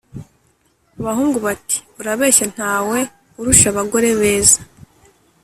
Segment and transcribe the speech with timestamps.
[0.99, 2.99] abahungu, bati: «urabeshya nta we
[3.39, 4.61] urusha abagore beza»